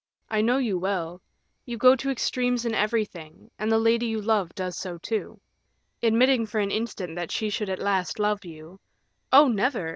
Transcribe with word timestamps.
I 0.31 0.41
know 0.41 0.57
you 0.57 0.79
well; 0.79 1.21
you 1.63 1.77
go 1.77 1.95
to 1.95 2.09
extremes 2.09 2.65
in 2.65 2.73
everything, 2.73 3.51
and 3.59 3.71
the 3.71 3.77
lady 3.77 4.07
you 4.07 4.19
love 4.19 4.55
does 4.55 4.75
so, 4.75 4.97
too. 4.97 5.39
Admitting 6.01 6.47
for 6.47 6.57
an 6.59 6.71
instant 6.71 7.15
that 7.17 7.29
she 7.29 7.51
should 7.51 7.69
at 7.69 7.77
last 7.77 8.17
love 8.17 8.43
you" 8.43 8.79
"Oh, 9.31 9.47
never!" 9.47 9.89